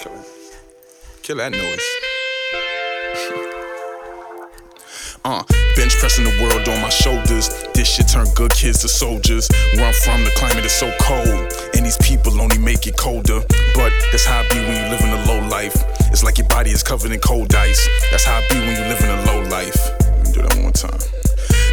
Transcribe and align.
Kill. 0.00 0.12
Kill 1.22 1.36
that 1.36 1.52
noise. 1.52 1.86
uh, 5.24 5.44
bench 5.76 5.94
pressing 5.98 6.24
the 6.24 6.42
world 6.42 6.68
on 6.68 6.82
my 6.82 6.88
shoulders. 6.88 7.48
This 7.72 7.86
shit 7.94 8.08
turned 8.08 8.34
good 8.34 8.50
kids 8.50 8.80
to 8.80 8.88
soldiers. 8.88 9.48
Where 9.74 9.86
I'm 9.86 9.94
from, 9.94 10.24
the 10.24 10.30
climate 10.30 10.64
is 10.64 10.72
so 10.72 10.92
cold. 11.00 11.52
And 11.76 11.86
these 11.86 11.98
people 11.98 12.40
only 12.40 12.58
make 12.58 12.88
it 12.88 12.96
colder. 12.96 13.42
But 13.76 13.92
that's 14.10 14.24
how 14.24 14.40
it 14.40 14.50
be 14.50 14.56
when 14.58 14.74
you 14.74 14.90
live 14.90 15.02
in 15.02 15.10
a 15.10 15.24
low 15.26 15.46
life. 15.46 15.76
It's 16.10 16.24
like 16.24 16.38
your 16.38 16.48
body 16.48 16.70
is 16.70 16.82
covered 16.82 17.12
in 17.12 17.20
cold 17.20 17.54
ice. 17.54 17.88
That's 18.10 18.24
how 18.24 18.40
it 18.40 18.48
be 18.50 18.58
when 18.58 18.74
you 18.74 18.88
live 18.90 19.00
in 19.00 19.10
a 19.10 19.22
low 19.26 19.40
life. 19.48 19.78
Let 20.00 20.26
me 20.26 20.32
do 20.32 20.42
that 20.42 20.54
one 20.54 20.62
more 20.62 20.72
time 20.72 20.98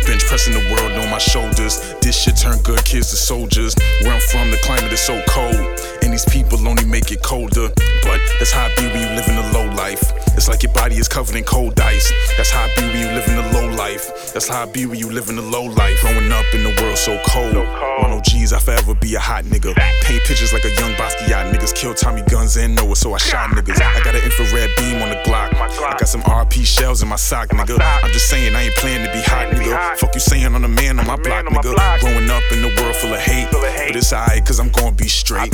bench 0.07 0.23
pressing 0.23 0.53
the 0.53 0.63
world 0.71 0.93
on 0.93 1.11
my 1.11 1.17
shoulders. 1.17 1.83
This 1.99 2.15
shit 2.15 2.37
turned 2.37 2.63
good 2.63 2.83
kids 2.85 3.09
to 3.11 3.17
soldiers. 3.17 3.75
Where 4.01 4.13
I'm 4.13 4.21
from, 4.31 4.49
the 4.49 4.57
climate 4.63 4.91
is 4.91 5.01
so 5.01 5.21
cold 5.27 5.59
and 6.07 6.13
these 6.13 6.25
people 6.25 6.57
only 6.67 6.85
make 6.85 7.11
it 7.11 7.21
colder. 7.21 7.67
But 8.03 8.21
that's 8.39 8.51
how 8.51 8.67
it 8.67 8.77
be 8.77 8.87
when 8.87 9.01
you 9.03 9.09
live 9.19 9.27
in 9.27 9.35
a 9.35 9.51
low 9.51 9.67
life. 9.75 10.01
It's 10.37 10.47
like 10.47 10.63
your 10.63 10.71
body 10.71 10.95
is 10.95 11.07
covered 11.07 11.35
in 11.35 11.43
cold 11.43 11.77
ice. 11.81 12.13
That's 12.37 12.49
how 12.49 12.65
it 12.65 12.75
be 12.77 12.83
when 12.87 12.99
you 12.99 13.11
live 13.11 13.27
in 13.27 13.35
a 13.35 13.51
low 13.51 13.75
life. 13.75 14.31
That's 14.33 14.47
how 14.47 14.63
I 14.63 14.71
be 14.71 14.85
when 14.85 14.97
you 14.97 15.11
live 15.11 15.29
in 15.29 15.37
a 15.37 15.41
low 15.41 15.63
life. 15.63 15.99
Growing 15.99 16.31
up 16.31 16.45
in 16.53 16.63
the 16.63 16.73
world 16.81 16.97
so 16.97 17.19
cold. 17.27 17.55
Ron 17.55 18.21
Ogz, 18.21 18.53
I 18.53 18.59
forever 18.59 18.95
be 18.95 19.15
a 19.15 19.19
hot 19.19 19.43
nigga. 19.45 19.75
Paint 20.03 20.23
pictures 20.23 20.53
like 20.53 20.63
a 20.63 20.69
young 20.79 20.93
Basquiat. 20.93 21.51
Niggas 21.51 21.75
kill 21.75 21.93
Tommy 21.93 22.21
guns 22.21 22.55
and 22.55 22.75
Noah, 22.75 22.95
so 22.95 23.13
I 23.13 23.17
shot 23.17 23.49
niggas. 23.49 23.81
I 23.81 23.99
got 24.03 24.15
an 24.15 24.23
infrared 24.23 24.69
beam 24.77 25.01
on 25.01 25.09
the 25.09 25.19
Glock. 25.25 25.53
I 25.53 25.97
got 25.97 26.07
some 26.07 26.21
RP 26.21 26.65
shells 26.65 27.01
in 27.01 27.09
my 27.09 27.17
sock, 27.17 27.49
nigga. 27.49 27.77
I'm 27.81 28.11
just 28.11 28.29
saying 28.29 28.55
I 28.55 28.63
ain't 28.63 28.75
playing 28.75 29.05
to 29.05 29.11
be 29.11 29.21
hot, 29.21 29.49
nigga. 29.51 29.97
Fuck 29.97 30.13
you 30.13 30.21
saying 30.21 30.53
on 30.55 30.63
a 30.63 30.69
man 30.69 30.99
on 30.99 31.07
my 31.07 31.17
block, 31.17 31.45
nigga. 31.45 31.99
Growing 31.99 32.29
up 32.29 32.43
in 32.53 32.61
the 32.61 32.71
world 32.79 32.95
full 32.95 33.13
of 33.13 33.19
hate. 33.19 33.49
But 33.51 33.67
it's 33.95 34.13
alright, 34.13 34.45
cause 34.45 34.59
I'm 34.59 34.69
gonna 34.69 34.95
be 34.95 35.07
straight. 35.07 35.51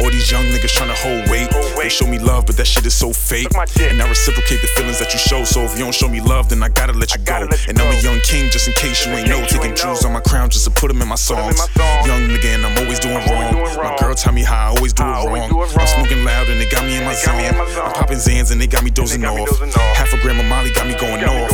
All 0.00 0.10
these 0.10 0.30
young 0.30 0.44
niggas 0.44 0.74
tryna 0.76 0.94
hold 0.94 1.30
weight. 1.30 1.48
They 1.76 1.88
show 1.88 2.06
me 2.06 2.18
love, 2.18 2.46
but 2.46 2.56
that 2.56 2.66
shit 2.66 2.84
is 2.84 2.94
so 2.94 3.12
fake. 3.12 3.48
And 3.80 4.02
I 4.02 4.08
reciprocate 4.08 4.60
the 4.60 4.66
feelings 4.68 4.98
that 4.98 5.12
you 5.12 5.18
show. 5.18 5.44
So 5.44 5.62
if 5.62 5.72
you 5.78 5.84
don't 5.84 5.94
show 5.94 6.08
me 6.08 6.20
love, 6.20 6.48
then 6.48 6.62
I 6.62 6.68
gotta 6.68 6.92
let 6.92 7.14
you 7.14 7.22
go. 7.22 7.48
And 7.68 7.78
I'm 7.78 7.94
a 7.94 8.00
young 8.02 8.20
king, 8.20 8.50
just 8.50 8.66
in 8.66 8.74
case 8.74 9.06
you 9.06 9.12
ain't 9.12 9.28
know. 9.28 9.44
Taking 9.46 9.74
jewels 9.74 10.04
on 10.04 10.12
my 10.12 10.20
crown 10.20 10.50
just 10.50 10.64
to 10.64 10.70
put 10.70 10.88
them 10.88 11.00
in 11.00 11.08
my 11.08 11.14
songs. 11.14 11.58
Young 11.76 12.28
nigga, 12.28 12.54
and 12.56 12.66
I'm 12.66 12.76
always 12.78 12.98
doing 12.98 13.22
wrong. 13.30 13.54
My 13.76 13.96
girl 14.00 14.14
tell 14.14 14.32
me 14.32 14.42
how 14.42 14.72
I 14.72 14.76
always 14.76 14.92
do 14.92 15.02
it 15.02 15.06
wrong. 15.06 15.50
I'm 15.78 15.86
smoking 15.86 16.24
loud 16.24 16.48
and 16.48 16.60
they 16.60 16.68
got 16.68 16.84
me 16.84 16.96
in 16.96 17.04
my 17.04 17.14
zone. 17.14 17.34
I'm 17.36 17.92
popping 17.92 18.18
Xans 18.18 18.52
and 18.52 18.60
they 18.60 18.66
got 18.66 18.82
me 18.84 18.90
dozing 18.90 19.24
off. 19.24 19.48
Half 19.96 20.12
a 20.12 20.18
gram 20.18 20.40
of 20.40 20.46
Molly 20.46 20.70
got 20.72 20.86
me 20.86 20.94
going 20.96 21.24
off. 21.24 21.50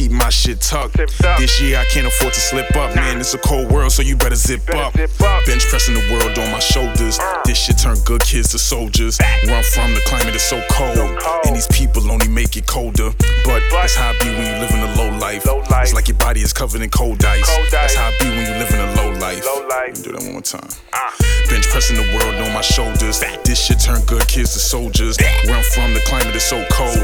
Keep 0.00 0.12
my 0.12 0.30
shit 0.30 0.62
tucked. 0.62 0.96
This 0.96 1.60
year 1.60 1.78
I 1.78 1.84
can't 1.92 2.06
afford 2.06 2.32
to 2.32 2.40
slip 2.40 2.74
up, 2.74 2.96
man. 2.96 3.20
It's 3.20 3.34
a 3.34 3.38
cold 3.38 3.70
world, 3.70 3.92
so 3.92 4.00
you 4.00 4.16
better 4.16 4.34
zip 4.34 4.62
up. 4.74 4.94
Bench 4.94 5.66
pressing 5.68 5.92
the 5.92 6.08
world 6.10 6.38
on 6.38 6.50
my 6.50 6.58
shoulders. 6.58 7.18
Uh. 7.18 7.42
This 7.44 7.62
shit 7.62 7.76
turn 7.76 7.98
good 8.06 8.22
kids 8.22 8.48
to 8.52 8.58
soldiers. 8.58 9.18
Where 9.44 9.56
I'm 9.56 9.62
from, 9.62 9.92
the 9.92 10.00
climate 10.06 10.34
is 10.34 10.40
so 10.40 10.64
cold, 10.70 10.96
and 11.44 11.54
these 11.54 11.66
people 11.66 12.10
only 12.10 12.28
make 12.28 12.56
it 12.56 12.66
colder. 12.66 13.10
But 13.44 13.62
that's 13.70 13.94
how 13.94 14.12
it 14.12 14.20
be 14.20 14.28
when 14.28 14.46
you 14.46 14.58
live 14.62 14.70
in 14.70 14.80
a 14.80 14.94
low 14.96 15.18
life. 15.18 15.42
It's 15.44 15.92
like 15.92 16.08
your 16.08 16.16
body 16.16 16.40
is 16.40 16.54
covered 16.54 16.80
in 16.80 16.88
cold 16.88 17.22
ice. 17.22 17.70
That's 17.70 17.94
how 17.94 18.08
it 18.08 18.18
be 18.20 18.30
when 18.30 18.46
you 18.46 18.56
live 18.56 18.72
in 18.72 18.80
a 18.80 18.94
low 18.94 19.18
life. 19.18 19.44
Let 19.68 19.98
me 19.98 20.02
do 20.02 20.12
that 20.12 20.22
one 20.22 20.32
more 20.32 20.40
time. 20.40 20.70
Ah. 20.94 21.39
Bench 21.50 21.66
pressing 21.66 21.96
the 21.96 22.06
world 22.14 22.34
on 22.46 22.54
my 22.54 22.60
shoulders. 22.62 23.18
This 23.42 23.58
shit 23.58 23.80
turn 23.80 24.00
good 24.06 24.26
kids 24.28 24.52
to 24.54 24.60
soldiers. 24.60 25.18
Where 25.44 25.56
I'm 25.58 25.64
from, 25.74 25.92
the 25.94 26.00
climate 26.06 26.34
is 26.36 26.44
so 26.44 26.64
cold, 26.70 26.96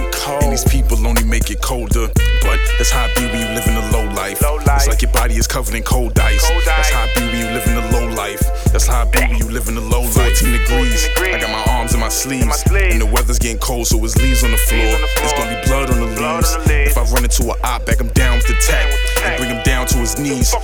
and 0.43 0.53
these 0.53 0.63
people 0.63 1.05
only 1.05 1.25
make 1.25 1.51
it 1.51 1.61
colder. 1.61 2.07
But 2.47 2.63
that's 2.79 2.91
how 2.91 3.11
it 3.11 3.17
be 3.17 3.27
when 3.27 3.43
you 3.43 3.51
live 3.59 3.67
in 3.67 3.75
a 3.75 3.91
low 3.91 4.07
life. 4.15 4.39
It's 4.41 4.87
like 4.87 5.03
your 5.03 5.11
body 5.11 5.35
is 5.35 5.49
covered 5.49 5.75
in 5.75 5.83
cold 5.83 6.17
ice. 6.21 6.47
That's 6.65 6.91
how 6.91 7.11
it 7.11 7.15
be 7.17 7.27
when 7.27 7.39
you 7.43 7.51
live 7.51 7.67
in 7.67 7.75
a 7.75 7.91
low 7.91 8.07
life. 8.15 8.39
That's 8.71 8.87
how 8.87 9.03
it 9.03 9.11
be 9.11 9.19
when 9.19 9.39
you 9.39 9.51
live 9.51 9.67
in 9.67 9.77
a 9.77 9.81
low 9.81 10.03
life. 10.03 10.39
14 10.39 10.53
degrees. 10.53 11.09
I 11.19 11.41
got 11.41 11.51
my 11.51 11.65
arms 11.75 11.93
in 11.95 11.99
my 11.99 12.09
sleeves, 12.09 12.63
and 12.71 13.01
the 13.03 13.11
weather's 13.11 13.41
getting 13.41 13.59
cold, 13.59 13.89
so 13.89 13.99
it's 14.05 14.17
leaves 14.17 14.45
on 14.45 14.53
the 14.53 14.63
floor. 14.71 14.95
It's 15.27 15.33
gonna 15.35 15.59
be 15.59 15.67
blood 15.67 15.91
on 15.91 15.99
the 15.99 16.23
leaves. 16.23 16.55
If 16.87 16.97
I 16.97 17.03
run 17.11 17.25
into 17.25 17.51
a 17.51 17.57
op, 17.67 17.85
back 17.87 17.99
him 17.99 18.15
down 18.15 18.39
with 18.39 18.47
the 18.47 18.55
tech 18.63 18.87
and 19.27 19.37
bring 19.39 19.51
him 19.51 19.63
down 19.65 19.87
to 19.89 19.99
his 19.99 20.17
knees. 20.19 20.55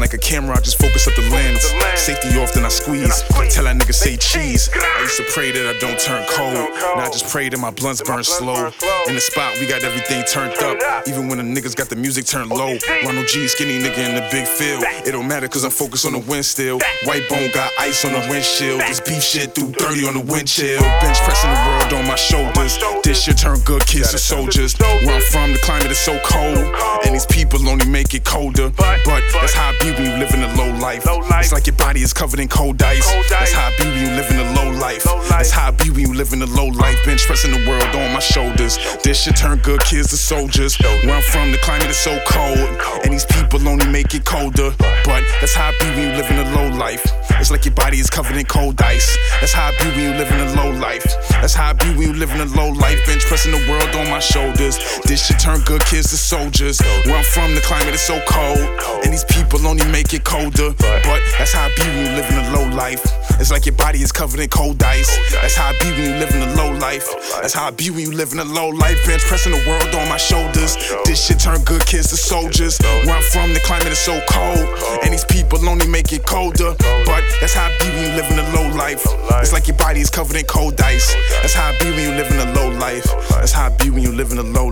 Like 0.00 0.14
a 0.14 0.18
camera, 0.18 0.56
I 0.56 0.60
just 0.60 0.80
focus 0.80 1.06
up 1.06 1.14
the 1.14 1.28
lens. 1.28 1.62
Safety 2.00 2.40
off, 2.40 2.54
then 2.54 2.64
I 2.64 2.68
squeeze. 2.68 3.22
Tell 3.52 3.64
that 3.64 3.76
nigga 3.76 3.92
say 3.92 4.16
cheese. 4.16 4.70
I 4.72 5.02
used 5.02 5.18
to 5.18 5.24
pray 5.28 5.52
that 5.52 5.76
I 5.76 5.78
don't 5.78 6.00
turn 6.00 6.24
cold. 6.30 6.72
Now 6.96 7.04
I 7.04 7.10
just 7.12 7.28
pray 7.28 7.50
that 7.50 7.60
my 7.60 7.70
blunts 7.70 8.00
burn 8.00 8.24
slow. 8.24 8.72
In 9.06 9.14
the 9.14 9.20
spot, 9.20 9.54
we 9.60 9.66
got 9.66 9.84
everything 9.84 10.24
turned 10.24 10.56
up. 10.64 11.06
Even 11.06 11.28
when 11.28 11.36
the 11.36 11.44
niggas 11.44 11.76
got 11.76 11.90
the 11.90 11.96
music 11.96 12.24
turned 12.24 12.48
low. 12.48 12.78
Ronald 13.04 13.28
G, 13.28 13.46
skinny 13.46 13.78
nigga 13.78 14.00
in 14.08 14.14
the 14.14 14.26
big 14.32 14.48
field. 14.48 14.82
It 15.06 15.12
don't 15.12 15.28
matter 15.28 15.48
cause 15.48 15.64
I'm 15.64 15.70
focused 15.70 16.06
on 16.06 16.12
the 16.12 16.24
wind 16.24 16.46
still. 16.46 16.80
White 17.04 17.28
bone 17.28 17.50
got 17.52 17.70
ice 17.78 18.02
on 18.06 18.12
the 18.12 18.24
windshield. 18.30 18.80
This 18.80 19.00
beef 19.00 19.22
shit 19.22 19.54
through 19.54 19.72
30 19.72 20.08
on 20.08 20.14
the 20.14 20.24
windshield. 20.32 20.80
Bench 21.04 21.20
pressing 21.28 21.50
the 21.52 21.60
world 21.68 21.92
on 21.92 22.08
my 22.08 22.16
shoulders. 22.16 22.78
This 23.04 23.22
shit 23.22 23.36
turn 23.36 23.60
good 23.68 23.84
kids 23.84 24.12
to 24.12 24.18
soldiers. 24.18 24.74
Where 24.80 25.14
I'm 25.14 25.20
from, 25.20 25.52
the 25.52 25.58
climate 25.58 25.92
is 25.92 25.98
so 26.00 26.18
cold. 26.24 26.56
And 27.04 27.14
these 27.14 27.26
people 27.26 27.68
only 27.68 27.86
make 27.86 28.14
it 28.14 28.24
colder. 28.24 28.70
But 28.70 29.04
that's 29.04 29.52
how 29.52 29.70
I 29.70 29.78
be 29.78 29.89
when 29.92 30.04
you 30.06 30.16
live 30.18 30.32
in 30.34 30.42
a 30.42 30.54
low 30.56 30.70
life. 30.78 31.04
It's 31.06 31.52
like 31.52 31.66
your 31.66 31.76
body 31.76 32.02
is 32.02 32.12
covered 32.12 32.40
in 32.40 32.48
cold 32.48 32.82
ice. 32.82 33.06
That's 33.28 33.52
how 33.52 33.68
it 33.68 33.78
be 33.78 33.84
when 33.84 34.06
you 34.06 34.12
live 34.16 34.30
in 34.30 34.38
a 34.38 34.52
low 34.54 34.70
life. 34.78 35.04
That's 35.28 35.50
how 35.50 35.70
it 35.70 35.78
be 35.78 35.90
when 35.90 36.00
you 36.00 36.14
live 36.14 36.32
in 36.32 36.42
a 36.42 36.46
low 36.46 36.66
life. 36.66 36.98
Bench 37.04 37.22
pressing 37.26 37.52
the 37.52 37.68
world 37.68 37.94
on 37.94 38.12
my 38.12 38.20
shoulders. 38.20 38.78
This 39.02 39.22
shit 39.22 39.36
turn 39.36 39.58
good 39.58 39.80
kids 39.80 40.10
to 40.10 40.16
soldiers. 40.16 40.76
Where 40.78 41.14
I'm 41.14 41.22
from, 41.22 41.52
the 41.52 41.58
climate 41.58 41.88
is 41.90 41.96
so 41.98 42.18
cold. 42.26 42.58
And 43.04 43.12
these 43.12 43.24
people 43.26 43.66
only 43.68 43.86
make 43.86 44.14
it 44.14 44.24
colder. 44.24 44.70
But 44.78 45.24
that's 45.40 45.54
how 45.54 45.70
it 45.70 45.80
be 45.80 45.86
when 45.86 46.10
you 46.10 46.16
live 46.16 46.30
in 46.30 46.38
a 46.46 46.54
low 46.54 46.76
life. 46.76 47.04
It's 47.40 47.50
like 47.50 47.64
your 47.64 47.74
body 47.74 47.98
is 47.98 48.10
covered 48.10 48.36
in 48.36 48.44
cold 48.46 48.80
ice. 48.82 49.16
That's 49.40 49.52
how 49.52 49.70
it 49.70 49.78
be 49.78 49.86
when 49.86 50.00
you 50.00 50.18
live 50.18 50.30
in 50.30 50.40
a 50.40 50.62
low 50.62 50.70
life. 50.78 51.06
That's 51.40 51.54
how 51.54 51.70
I 51.70 51.72
be 51.72 51.88
when 51.96 52.02
you 52.02 52.12
live 52.12 52.30
in 52.32 52.40
a 52.40 52.50
low 52.56 52.68
life. 52.68 53.04
Bench 53.06 53.24
pressing 53.24 53.52
the 53.52 53.64
world 53.70 53.94
on 53.96 54.10
my 54.10 54.20
shoulders. 54.20 54.78
This 55.04 55.26
shit 55.26 55.38
turn 55.38 55.60
good 55.62 55.84
kids 55.86 56.10
to 56.10 56.16
soldiers. 56.16 56.80
Where 57.06 57.16
I'm 57.16 57.24
from, 57.24 57.54
the 57.54 57.62
climate 57.62 57.94
is 57.94 58.02
so 58.02 58.20
cold. 58.28 58.58
And 59.04 59.12
these 59.12 59.24
people 59.24 59.66
only 59.66 59.86
make 59.90 60.12
it 60.12 60.24
colder. 60.24 60.70
But 60.76 61.20
that's 61.38 61.52
how 61.52 61.66
I 61.66 61.74
be 61.74 61.82
when 61.82 62.06
you 62.06 62.12
live 62.12 62.30
in 62.30 62.38
a 62.38 62.52
low 62.52 62.68
life. 62.76 63.19
It's 63.40 63.50
like 63.50 63.64
your 63.64 63.74
body 63.74 64.02
is 64.02 64.12
covered 64.12 64.38
in 64.38 64.50
cold 64.50 64.82
ice. 64.82 65.08
That's 65.32 65.56
how 65.56 65.70
I 65.70 65.78
be 65.80 65.90
when 65.90 66.04
you 66.04 66.16
live 66.20 66.30
in 66.34 66.42
a 66.42 66.54
low 66.56 66.76
life. 66.76 67.08
That's 67.40 67.54
how 67.54 67.68
I 67.68 67.70
be 67.70 67.88
when 67.88 68.00
you 68.00 68.12
live 68.12 68.32
in 68.32 68.38
a 68.38 68.44
low 68.44 68.68
life. 68.68 69.00
Bench 69.06 69.22
pressing 69.22 69.52
the 69.52 69.64
world 69.66 69.94
on 69.94 70.08
my 70.10 70.18
shoulders. 70.18 70.76
This 71.06 71.24
shit 71.24 71.40
turn 71.40 71.64
good 71.64 71.84
kids 71.86 72.10
to 72.10 72.16
soldiers. 72.16 72.78
Where 72.78 73.16
I'm 73.16 73.22
from, 73.22 73.54
the 73.54 73.60
climate 73.60 73.88
is 73.88 73.98
so 73.98 74.20
cold. 74.28 74.68
And 75.02 75.12
these 75.14 75.24
people 75.24 75.66
only 75.66 75.88
make 75.88 76.12
it 76.12 76.26
colder. 76.26 76.76
But 77.06 77.24
that's 77.40 77.54
how 77.54 77.72
I 77.72 77.78
be 77.80 77.88
when 77.88 78.10
you 78.10 78.12
live 78.20 78.30
in 78.30 78.38
a 78.38 78.48
low 78.52 78.68
life. 78.76 79.06
It's 79.40 79.54
like 79.54 79.66
your 79.68 79.76
body 79.78 80.00
is 80.00 80.10
covered 80.10 80.36
in 80.36 80.44
cold 80.44 80.78
ice. 80.80 81.14
That's 81.40 81.54
how 81.54 81.72
I 81.72 81.78
be 81.78 81.90
when 81.90 82.00
you 82.00 82.12
live 82.12 82.30
in 82.30 82.46
a 82.46 82.52
low 82.52 82.68
life. 82.76 83.08
That's 83.30 83.52
how 83.52 83.72
I 83.72 83.76
be 83.76 83.88
when 83.88 84.02
you 84.02 84.12
live 84.12 84.32
in 84.32 84.38
a 84.38 84.42
low 84.42 84.66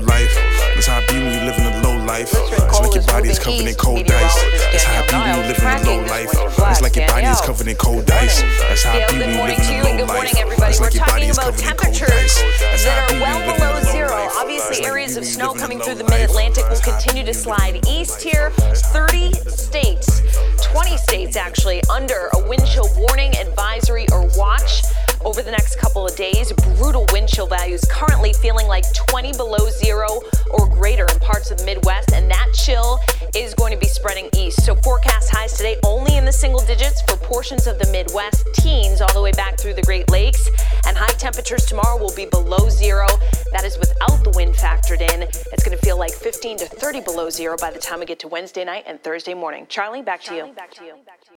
covered 3.48 3.68
in 3.68 3.74
cold 3.76 4.10
ice. 4.10 4.44
That's 4.72 4.84
how 4.84 5.02
it 5.02 5.08
be 5.08 5.16
when 5.16 5.36
you 5.36 5.48
live 5.48 5.58
in 5.58 5.64
a 5.64 5.90
low 5.90 6.04
life. 6.04 6.28
It's 6.68 6.82
like 6.82 6.96
your 6.96 7.06
body 7.08 7.26
is 7.26 7.40
covered 7.40 7.68
in 7.68 7.76
cold 7.76 8.10
ice. 8.10 8.42
That's 8.42 8.82
how 8.84 8.96
it 8.98 9.08
be 9.08 9.14
Good 9.14 9.20
when 9.20 9.30
you 9.30 9.36
morning 9.36 9.56
live 9.56 9.68
in 9.68 9.74
a 9.74 9.82
low 9.82 9.96
good 9.96 10.06
morning, 10.08 10.34
life. 10.34 10.42
everybody. 10.42 10.70
It's 10.70 10.80
We're 10.80 10.86
like 10.86 10.94
your 10.94 11.06
body 11.06 11.08
talking 11.08 11.30
is 11.30 11.38
about 11.38 11.54
covered 11.56 11.64
in 11.64 11.76
cold 11.76 11.78
temperatures 11.80 12.10
ice. 12.12 12.36
That's 12.60 12.84
how 12.84 12.90
that 12.92 13.08
be 13.08 13.14
are 13.14 13.20
when 13.20 13.22
well 13.24 13.40
you 13.40 13.46
live 13.48 13.56
in 13.56 13.60
below 13.60 13.72
a 13.72 13.80
low 13.80 13.92
zero. 13.92 14.28
Obviously, 14.36 14.84
areas 14.84 15.16
of 15.16 15.24
snow 15.24 15.54
coming 15.54 15.80
through 15.80 15.94
the 15.96 16.04
mid 16.04 16.20
Atlantic 16.28 16.64
will 16.68 16.76
That's 16.76 16.80
how 16.84 16.98
it 16.98 17.00
continue 17.00 17.24
to 17.24 17.32
when 17.32 17.56
you 17.56 17.56
live 17.64 17.74
in 17.74 17.82
slide 17.82 17.88
east 17.88 18.20
here. 18.22 18.50
30 18.92 19.32
states, 19.48 20.20
20 20.62 20.96
states 20.98 21.36
actually, 21.36 21.80
under 21.88 22.28
a 22.34 22.48
wind 22.48 22.66
chill 22.66 22.88
warning, 22.96 23.32
advisory, 23.38 24.06
or 24.12 24.28
watch. 24.36 24.82
Over 25.24 25.42
the 25.42 25.50
next 25.50 25.76
couple 25.80 26.06
of 26.06 26.14
days, 26.14 26.52
brutal 26.78 27.04
wind 27.12 27.28
chill 27.28 27.46
values 27.46 27.84
currently 27.90 28.32
feeling 28.32 28.68
like 28.68 28.84
20 28.94 29.32
below 29.32 29.68
zero 29.68 30.20
or 30.50 30.66
greater 30.68 31.06
in 31.12 31.18
parts 31.18 31.50
of 31.50 31.58
the 31.58 31.64
Midwest, 31.64 32.12
and 32.12 32.30
that 32.30 32.48
chill 32.54 33.00
is 33.34 33.52
going 33.54 33.72
to 33.72 33.78
be 33.78 33.88
spreading 33.88 34.28
east. 34.36 34.64
So, 34.64 34.76
forecast 34.76 35.30
highs 35.30 35.54
today 35.54 35.76
only 35.84 36.16
in 36.16 36.24
the 36.24 36.32
single 36.32 36.64
digits 36.64 37.02
for 37.02 37.16
portions 37.16 37.66
of 37.66 37.78
the 37.78 37.90
Midwest, 37.90 38.46
teens 38.54 39.00
all 39.00 39.12
the 39.12 39.20
way 39.20 39.32
back 39.32 39.58
through 39.58 39.74
the 39.74 39.82
Great 39.82 40.08
Lakes, 40.10 40.48
and 40.86 40.96
high 40.96 41.12
temperatures 41.18 41.66
tomorrow 41.66 41.98
will 41.98 42.14
be 42.14 42.26
below 42.26 42.68
zero. 42.68 43.08
That 43.52 43.64
is 43.64 43.76
without 43.78 44.22
the 44.22 44.32
wind 44.36 44.54
factored 44.54 45.00
in. 45.00 45.22
It's 45.22 45.64
going 45.64 45.76
to 45.76 45.84
feel 45.84 45.98
like 45.98 46.12
15 46.12 46.58
to 46.58 46.66
30 46.66 47.00
below 47.00 47.28
zero 47.28 47.56
by 47.60 47.70
the 47.70 47.78
time 47.78 48.00
we 48.00 48.06
get 48.06 48.20
to 48.20 48.28
Wednesday 48.28 48.64
night 48.64 48.84
and 48.86 49.02
Thursday 49.02 49.34
morning. 49.34 49.66
Charlie, 49.68 50.02
back 50.02 50.22
to 50.22 50.34
you. 50.34 50.54